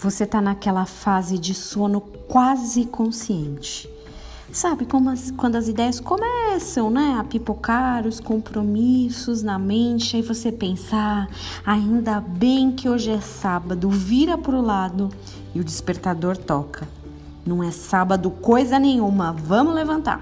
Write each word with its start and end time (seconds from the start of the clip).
Você 0.00 0.22
está 0.22 0.40
naquela 0.40 0.86
fase 0.86 1.36
de 1.36 1.52
sono 1.54 2.00
quase 2.00 2.84
consciente. 2.84 3.90
Sabe 4.52 4.86
como 4.86 5.10
as, 5.10 5.32
quando 5.32 5.56
as 5.56 5.66
ideias 5.66 5.98
começam, 5.98 6.88
né, 6.88 7.16
a 7.18 7.24
pipocar, 7.24 8.06
os 8.06 8.20
compromissos 8.20 9.42
na 9.42 9.58
mente, 9.58 10.16
aí 10.16 10.22
você 10.22 10.52
pensar, 10.52 11.28
ah, 11.66 11.72
ainda 11.72 12.20
bem 12.20 12.70
que 12.70 12.88
hoje 12.88 13.10
é 13.10 13.20
sábado, 13.20 13.90
vira 13.90 14.38
pro 14.38 14.60
lado 14.62 15.10
e 15.52 15.60
o 15.60 15.64
despertador 15.64 16.36
toca. 16.36 16.88
Não 17.44 17.62
é 17.62 17.72
sábado 17.72 18.30
coisa 18.30 18.78
nenhuma, 18.78 19.32
vamos 19.32 19.74
levantar. 19.74 20.20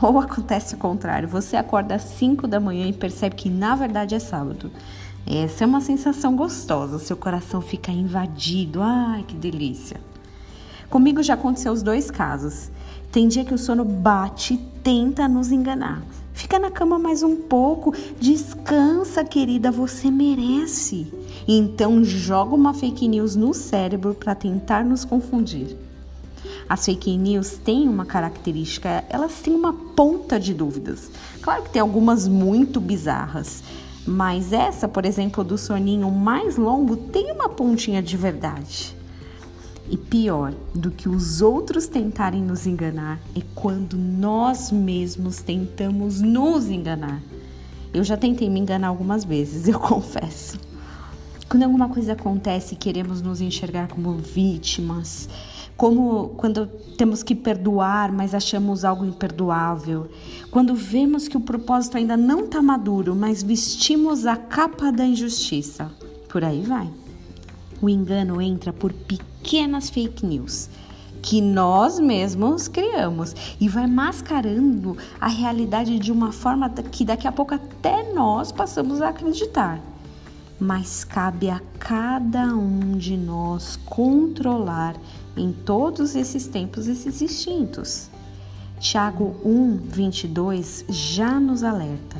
Ou 0.00 0.20
acontece 0.20 0.76
o 0.76 0.78
contrário, 0.78 1.28
você 1.28 1.56
acorda 1.56 1.96
às 1.96 2.02
5 2.02 2.46
da 2.46 2.60
manhã 2.60 2.86
e 2.86 2.92
percebe 2.92 3.34
que 3.34 3.50
na 3.50 3.74
verdade 3.74 4.14
é 4.14 4.18
sábado. 4.20 4.70
Essa 5.30 5.64
é 5.64 5.66
uma 5.66 5.82
sensação 5.82 6.34
gostosa, 6.34 6.98
seu 6.98 7.14
coração 7.14 7.60
fica 7.60 7.92
invadido. 7.92 8.80
Ai, 8.80 9.22
que 9.28 9.34
delícia. 9.34 10.00
Comigo 10.88 11.22
já 11.22 11.34
aconteceu 11.34 11.70
os 11.70 11.82
dois 11.82 12.10
casos. 12.10 12.70
Tem 13.12 13.28
dia 13.28 13.44
que 13.44 13.52
o 13.52 13.58
sono 13.58 13.84
bate 13.84 14.54
e 14.54 14.56
tenta 14.82 15.28
nos 15.28 15.52
enganar. 15.52 16.02
Fica 16.32 16.58
na 16.58 16.70
cama 16.70 16.98
mais 16.98 17.22
um 17.22 17.36
pouco, 17.36 17.92
descansa, 18.18 19.22
querida, 19.22 19.70
você 19.70 20.10
merece. 20.10 21.12
Então 21.46 22.02
joga 22.02 22.54
uma 22.54 22.72
fake 22.72 23.06
news 23.06 23.36
no 23.36 23.52
cérebro 23.52 24.14
para 24.14 24.34
tentar 24.34 24.82
nos 24.82 25.04
confundir. 25.04 25.76
As 26.66 26.86
fake 26.86 27.18
news 27.18 27.58
têm 27.58 27.86
uma 27.86 28.06
característica, 28.06 29.04
elas 29.10 29.34
têm 29.42 29.54
uma 29.54 29.74
ponta 29.74 30.40
de 30.40 30.54
dúvidas. 30.54 31.10
Claro 31.42 31.64
que 31.64 31.70
tem 31.70 31.82
algumas 31.82 32.26
muito 32.26 32.80
bizarras, 32.80 33.62
mas 34.06 34.52
essa, 34.52 34.88
por 34.88 35.04
exemplo, 35.04 35.44
do 35.44 35.58
soninho 35.58 36.10
mais 36.10 36.56
longo, 36.56 36.96
tem 36.96 37.30
uma 37.32 37.48
pontinha 37.48 38.02
de 38.02 38.16
verdade. 38.16 38.96
E 39.90 39.96
pior 39.96 40.52
do 40.74 40.90
que 40.90 41.08
os 41.08 41.40
outros 41.40 41.86
tentarem 41.86 42.42
nos 42.42 42.66
enganar 42.66 43.18
é 43.34 43.40
quando 43.54 43.96
nós 43.96 44.70
mesmos 44.70 45.40
tentamos 45.40 46.20
nos 46.20 46.68
enganar. 46.68 47.22
Eu 47.92 48.04
já 48.04 48.16
tentei 48.16 48.50
me 48.50 48.60
enganar 48.60 48.88
algumas 48.88 49.24
vezes, 49.24 49.66
eu 49.68 49.80
confesso. 49.80 50.58
Quando 51.48 51.62
alguma 51.62 51.88
coisa 51.88 52.12
acontece 52.12 52.74
e 52.74 52.76
queremos 52.76 53.22
nos 53.22 53.40
enxergar 53.40 53.88
como 53.88 54.12
vítimas, 54.12 55.28
como 55.78 56.30
quando 56.30 56.66
temos 56.96 57.22
que 57.22 57.36
perdoar, 57.36 58.10
mas 58.10 58.34
achamos 58.34 58.84
algo 58.84 59.04
imperdoável, 59.04 60.08
quando 60.50 60.74
vemos 60.74 61.28
que 61.28 61.36
o 61.36 61.40
propósito 61.40 61.96
ainda 61.96 62.16
não 62.16 62.46
está 62.46 62.60
maduro, 62.60 63.14
mas 63.14 63.44
vestimos 63.44 64.26
a 64.26 64.34
capa 64.34 64.90
da 64.90 65.06
injustiça. 65.06 65.88
Por 66.28 66.42
aí 66.44 66.62
vai. 66.62 66.90
O 67.80 67.88
engano 67.88 68.42
entra 68.42 68.72
por 68.72 68.92
pequenas 68.92 69.88
fake 69.88 70.26
news 70.26 70.68
que 71.22 71.40
nós 71.40 72.00
mesmos 72.00 72.66
criamos 72.66 73.34
e 73.60 73.68
vai 73.68 73.86
mascarando 73.86 74.96
a 75.20 75.28
realidade 75.28 75.96
de 75.98 76.10
uma 76.10 76.32
forma 76.32 76.68
que 76.70 77.04
daqui 77.04 77.28
a 77.28 77.32
pouco 77.32 77.54
até 77.54 78.12
nós 78.12 78.50
passamos 78.50 79.00
a 79.00 79.10
acreditar 79.10 79.80
mas 80.60 81.04
cabe 81.04 81.48
a 81.48 81.60
cada 81.78 82.54
um 82.54 82.96
de 82.96 83.16
nós 83.16 83.76
controlar 83.86 84.96
em 85.36 85.52
todos 85.52 86.16
esses 86.16 86.46
tempos 86.46 86.88
esses 86.88 87.22
instintos. 87.22 88.10
Tiago 88.80 89.36
1, 89.44 89.76
22 89.88 90.84
já 90.88 91.38
nos 91.38 91.62
alerta: 91.62 92.16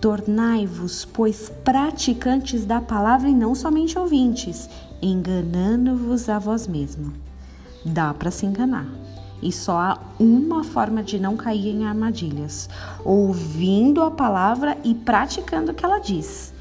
Tornai-vos, 0.00 1.04
pois, 1.04 1.50
praticantes 1.64 2.64
da 2.64 2.80
palavra 2.80 3.28
e 3.28 3.34
não 3.34 3.54
somente 3.54 3.98
ouvintes, 3.98 4.68
enganando-vos 5.02 6.28
a 6.28 6.38
vós 6.38 6.66
mesmo. 6.66 7.12
Dá 7.84 8.12
para 8.12 8.30
se 8.30 8.46
enganar. 8.46 8.88
E 9.40 9.52
só 9.52 9.78
há 9.78 9.98
uma 10.18 10.64
forma 10.64 11.02
de 11.02 11.18
não 11.18 11.36
cair 11.36 11.68
em 11.68 11.84
armadilhas: 11.84 12.68
ouvindo 13.04 14.02
a 14.02 14.10
palavra 14.10 14.76
e 14.84 14.94
praticando 14.94 15.72
o 15.72 15.74
que 15.74 15.84
ela 15.84 15.98
diz. 15.98 16.52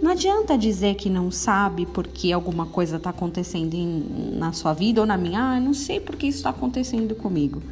Não 0.00 0.12
adianta 0.12 0.56
dizer 0.56 0.94
que 0.94 1.10
não 1.10 1.30
sabe 1.30 1.84
porque 1.84 2.32
alguma 2.32 2.64
coisa 2.64 2.96
está 2.96 3.10
acontecendo 3.10 3.74
em, 3.74 4.34
na 4.38 4.52
sua 4.52 4.72
vida 4.72 5.00
ou 5.00 5.06
na 5.06 5.16
minha. 5.16 5.40
Ah, 5.40 5.60
não 5.60 5.74
sei 5.74 6.00
porque 6.00 6.26
isso 6.26 6.38
está 6.38 6.50
acontecendo 6.50 7.14
comigo. 7.14 7.62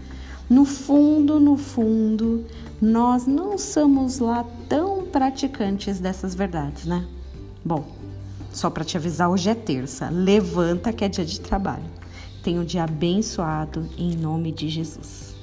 No 0.48 0.64
fundo, 0.64 1.40
no 1.40 1.56
fundo, 1.56 2.44
nós 2.80 3.26
não 3.26 3.56
somos 3.56 4.18
lá 4.18 4.44
tão 4.68 5.04
praticantes 5.04 6.00
dessas 6.00 6.34
verdades, 6.34 6.84
né? 6.84 7.06
Bom, 7.64 7.84
só 8.52 8.68
para 8.70 8.84
te 8.84 8.96
avisar, 8.96 9.30
hoje 9.30 9.48
é 9.48 9.54
terça. 9.54 10.10
Levanta 10.10 10.92
que 10.92 11.04
é 11.04 11.08
dia 11.08 11.24
de 11.24 11.40
trabalho. 11.40 11.84
Tenha 12.42 12.60
um 12.60 12.64
dia 12.64 12.84
abençoado 12.84 13.88
em 13.96 14.16
nome 14.16 14.52
de 14.52 14.68
Jesus. 14.68 15.34